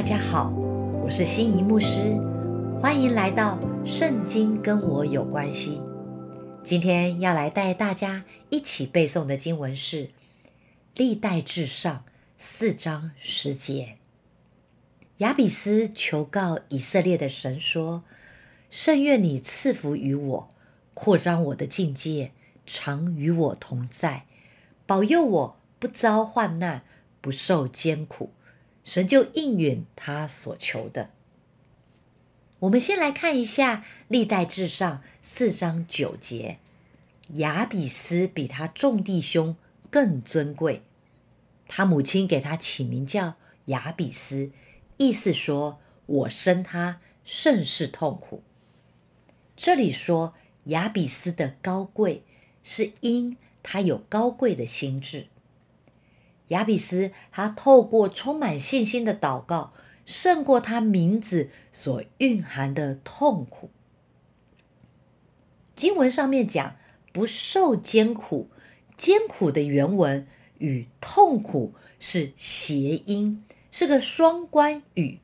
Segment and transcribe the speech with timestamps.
[0.00, 0.48] 大家好，
[1.04, 2.18] 我是心仪牧师，
[2.80, 5.76] 欢迎来到《圣经跟我有关系》。
[6.64, 10.06] 今天要来带大家一起背诵的经文是
[10.96, 11.96] 《历代至上》
[12.38, 13.98] 四章十节。
[15.18, 18.02] 亚比斯求告以色列的神说
[18.70, 20.48] ：“圣愿你赐福于我，
[20.94, 22.30] 扩张我的境界，
[22.64, 24.24] 常与我同在，
[24.86, 26.84] 保佑我不遭患难，
[27.20, 28.30] 不受艰苦。”
[28.84, 31.10] 神就应允他所求的。
[32.60, 33.76] 我们先来看一下
[34.08, 36.58] 《历代至上》四章九节：
[37.34, 39.56] 雅比斯比他众弟兄
[39.90, 40.82] 更尊贵，
[41.68, 44.50] 他母亲给他起名叫雅比斯，
[44.98, 48.42] 意思说我生他甚是痛苦。
[49.56, 52.22] 这里说雅比斯的高贵，
[52.62, 55.28] 是因他有高贵的心智。
[56.50, 59.72] 亚比斯，他透过充满信心的祷告，
[60.04, 63.70] 胜过他名字所蕴含的痛苦。
[65.74, 66.76] 经文上面讲
[67.12, 68.50] 不受艰苦，
[68.96, 70.26] 艰苦的原文
[70.58, 75.20] 与痛苦是谐音，是个双关语。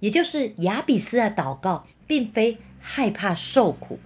[0.00, 3.98] 也就是亚比斯的祷告，并非害怕受苦，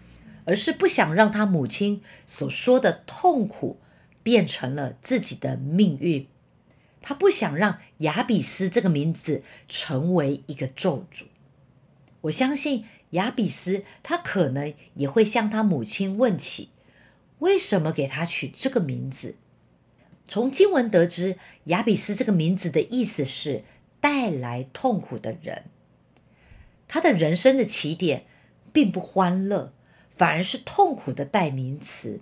[0.45, 3.81] 而是不想让他母亲所说的痛苦
[4.23, 6.29] 变成了自己的命运。
[7.03, 11.25] 他不想让亚比斯这个名字成为一个咒诅。
[12.23, 16.69] 我相信亚比斯，他可能也会向他母亲问起，
[17.39, 19.37] 为什么给他取这个名字。
[20.27, 23.65] 从经文得知，亚比斯这个名字的意思是
[24.01, 25.65] 带来痛苦的人。
[26.87, 28.27] 他的人生的起点
[28.73, 29.73] 并不欢乐，
[30.11, 32.21] 反而是痛苦的代名词。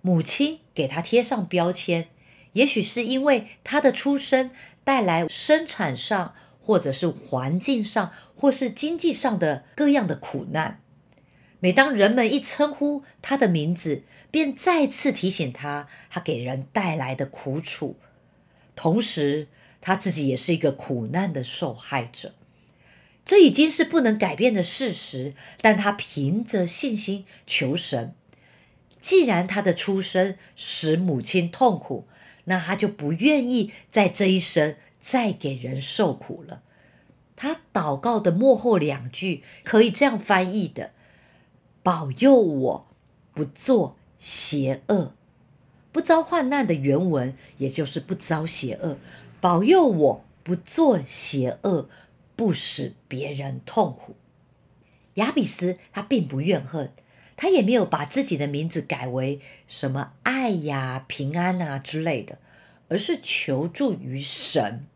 [0.00, 2.08] 母亲给他贴上标签。
[2.54, 4.50] 也许是因为他的出生
[4.82, 10.80] 带来生产上，或者是环境上，或是经济上的各样的苦难。
[11.60, 17.96] 每当人们一称呼他的名字，便再次提醒他他给人带来的苦楚，
[18.76, 19.48] 同时
[19.80, 22.34] 他自己也是一个苦难的受害者。
[23.24, 28.14] 这已经是不能改变的事实，但他凭着信心求神。
[29.00, 32.06] 既然他的出生使母亲痛苦，
[32.44, 36.62] 那他就不愿意在这一生再给人受苦了。
[37.36, 40.92] 他祷告的幕后两句可以这样翻译的
[41.82, 42.86] ：“保佑我
[43.32, 45.14] 不做邪恶，
[45.90, 48.98] 不遭患难的原文，也就是不遭邪恶。
[49.40, 51.88] 保佑我不做邪恶，
[52.36, 54.14] 不使别人痛苦。”
[55.14, 56.92] 亚比斯他并不怨恨。
[57.36, 62.38] 他也没有把自己的名字改为什么爱呀、平安啊之类的，
[62.88, 64.86] 而是求助于神。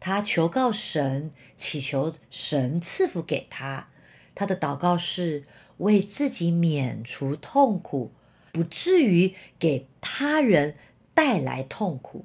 [0.00, 3.88] 他求告神，祈求神赐福给他。
[4.34, 5.44] 他的祷告是
[5.78, 8.10] 为自己免除痛苦，
[8.52, 10.74] 不至于给他人
[11.12, 12.24] 带来痛苦。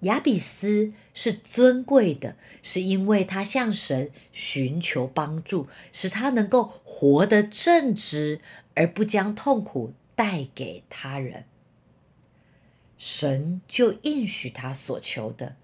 [0.00, 8.40] 亚比斯是尊贵的，是因为他向神寻求帮助，使他能够活得正直。
[8.74, 11.44] 而不将痛苦带给他人，
[12.96, 15.56] 神就应许他所求的。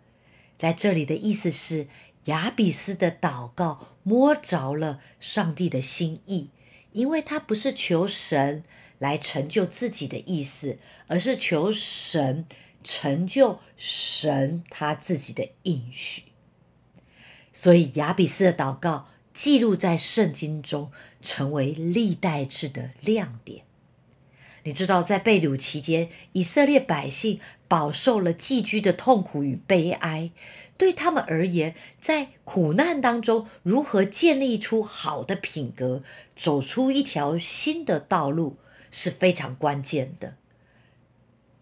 [0.57, 1.87] 在这里的意思是，
[2.25, 6.51] 亚比斯的祷告摸着了上帝的心意，
[6.93, 8.65] 因为他不是求神
[8.99, 12.45] 来成就自己的意思，而是求神
[12.83, 16.25] 成就神他自己的应许。
[17.53, 19.09] 所以亚比斯的祷告。
[19.41, 20.91] 记录在圣经中，
[21.22, 23.62] 成为历代志的亮点。
[24.65, 27.38] 你知道，在被掳期间，以色列百姓
[27.69, 30.32] 饱受了寄居的痛苦与悲哀。
[30.76, 36.03] 对他们而言，在苦难当中，如何建立出好的品格，
[36.34, 38.56] 走出一条新的道路，
[38.91, 40.34] 是非常关键的。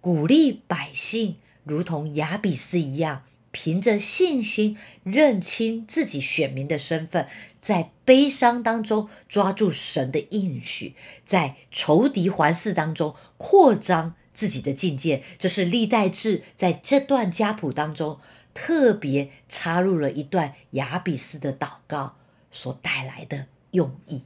[0.01, 3.25] 鼓励百姓，如同亚比斯一样。
[3.59, 7.27] 凭着信心认清自己选民的身份，
[7.63, 10.95] 在悲伤当中抓住神的应许，
[11.25, 18.19] 在仇敌环伺当中扩张自己的境界，这是历代志在这段家谱当中
[18.53, 22.17] 特别插入了一段亚比斯的祷告
[22.51, 24.25] 所带来的用意。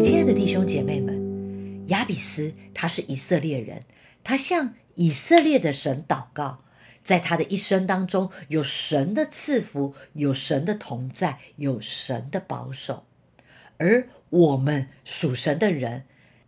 [0.00, 0.97] 亲爱的弟兄姐妹，
[2.08, 3.84] 比斯他是以色列人。
[4.24, 6.64] 他向以色列的神祷告，
[7.04, 13.04] 在他的一生当中，有神的赐福，有神的同在，有神的保守。
[13.76, 16.04] 而我们属神的人，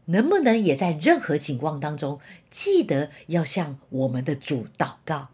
[0.06, 2.18] 能不能也在任何情况当中，
[2.50, 5.28] 记得要向我们的主祷告？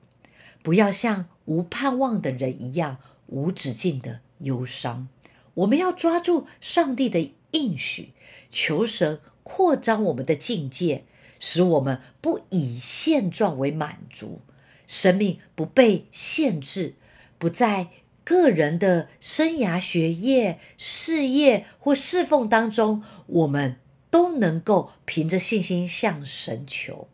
[0.62, 5.08] 不要像无盼望的人一样无止境的忧伤。
[5.54, 8.12] 我们要抓住上帝的应许，
[8.50, 11.04] 求神扩张我们的境界，
[11.38, 14.40] 使我们不以现状为满足，
[14.88, 16.96] 生命不被限制，
[17.38, 17.86] 不在
[18.24, 23.76] 个人的生涯、学业、事业或侍奉当中，我们
[24.10, 27.06] 都能够凭着信心向神求。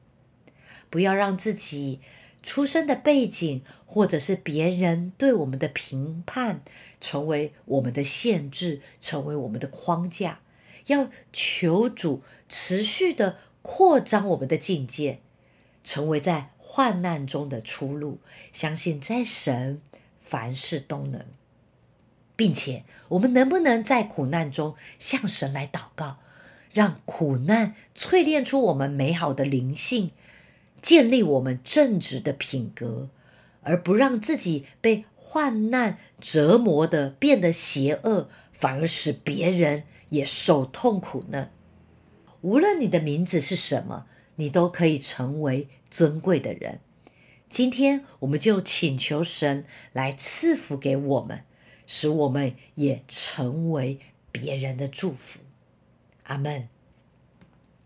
[0.89, 2.01] 不要让自己
[2.43, 6.63] 出生的背景，或者是别人对我们的评判。
[7.03, 10.39] 成为我们的限制，成为我们的框架，
[10.87, 15.21] 要求主持续的扩张我们的境界，
[15.85, 18.19] 成为在患难中的出路。
[18.53, 19.81] 相信在神
[20.21, 21.25] 凡事都能，
[22.35, 26.19] 并且我们能不能在苦难中向神来祷告，
[26.73, 30.11] 让苦难淬炼出我们美好的灵性，
[30.81, 33.09] 建立我们正直的品格，
[33.63, 35.05] 而不让自己被。
[35.25, 38.29] 患难折磨的变得邪恶，
[38.63, 41.51] 反而使别人也受痛苦呢。
[42.43, 44.07] 无论你的名字是什么，
[44.37, 46.79] 你都可以成为尊贵的人。
[47.51, 51.45] 今天，我们就请求神来赐福给我们，
[51.89, 53.99] 使我们也成为
[54.31, 55.41] 别人的祝福。
[56.23, 56.69] 阿门。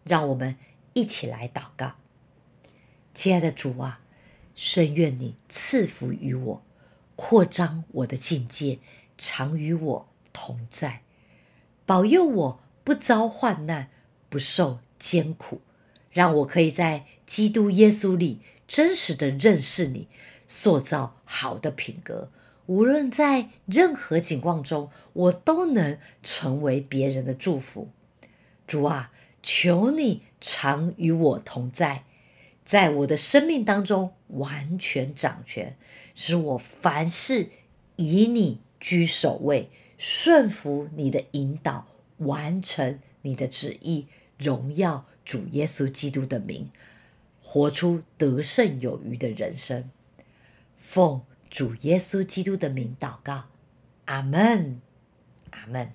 [0.05, 0.57] 让我们
[0.93, 1.95] 一起来祷告，
[3.15, 4.03] 亲爱的主啊，
[4.55, 6.63] 深愿你赐福于我。
[7.17, 8.79] 扩张我的境界，
[9.17, 11.01] 常与我同在，
[11.87, 13.89] 保佑我不遭患难，
[14.29, 15.63] 不受艰苦，
[16.11, 20.09] 让我可以在基督耶稣里真实的认识你，
[20.47, 22.31] 塑造好的品格。
[22.67, 27.89] 无论在任何境况中，我都能成为别人的祝福。
[28.67, 29.11] 主啊，
[29.43, 32.05] 求你常与我同在。
[32.63, 35.79] 在我的生命当中完全掌权，
[36.15, 37.49] 使我凡事
[37.95, 41.87] 以你居首位，顺服你的引导，
[42.19, 44.07] 完成你的旨意，
[44.39, 46.71] 荣耀主耶稣基督的名，
[47.43, 49.91] 活出得胜有余的人生。
[50.77, 53.47] 奉主耶稣基督的名祷告，
[54.05, 54.81] 阿门，
[55.51, 55.93] 阿门。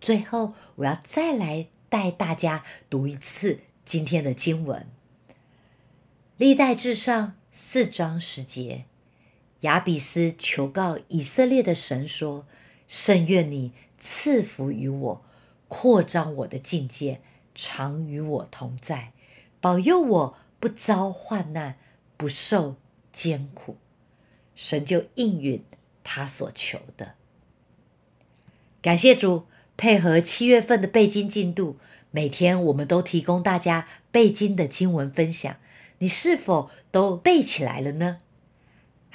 [0.00, 4.86] 最后，我要再来带大家读一次今天的经文。
[6.36, 8.84] 历代至上四章十节，
[9.60, 12.46] 亚比斯求告以色列的神说
[12.86, 15.24] ：“圣愿你赐福于我，
[15.68, 17.20] 扩张我的境界，
[17.54, 19.12] 常与我同在，
[19.60, 21.76] 保佑我不遭患难，
[22.16, 22.76] 不受
[23.12, 23.76] 艰苦。”
[24.54, 25.64] 神就应允
[26.04, 27.14] 他所求的。
[28.80, 29.46] 感谢主，
[29.76, 31.76] 配合七月份的背经进度，
[32.12, 35.56] 每天我们都提供大家背经的经文分享。
[35.98, 38.20] 你是否都背起来了呢？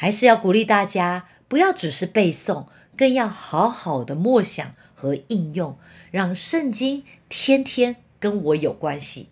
[0.01, 5.77] 还是要鼓励大家，不要只是背诵，更要好好的默想和应用，
[6.09, 9.27] 让圣经天天跟我有关系。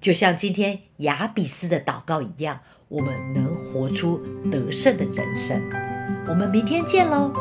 [0.00, 4.20] 就像今天雅比斯的祷告一样，我们能活出
[4.52, 5.60] 得胜的人生。
[6.28, 7.32] 我们明天见喽，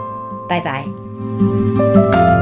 [0.50, 2.33] 拜拜。